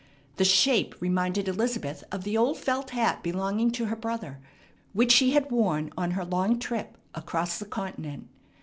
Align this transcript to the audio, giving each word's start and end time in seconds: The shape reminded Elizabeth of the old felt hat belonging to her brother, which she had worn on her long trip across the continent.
The 0.37 0.45
shape 0.45 0.95
reminded 0.99 1.47
Elizabeth 1.47 2.03
of 2.11 2.23
the 2.23 2.35
old 2.35 2.57
felt 2.57 2.89
hat 2.89 3.21
belonging 3.21 3.69
to 3.73 3.85
her 3.85 3.95
brother, 3.95 4.39
which 4.93 5.11
she 5.11 5.29
had 5.33 5.51
worn 5.51 5.93
on 5.95 6.09
her 6.17 6.25
long 6.25 6.57
trip 6.57 6.97
across 7.13 7.59
the 7.59 7.65
continent. 7.65 8.27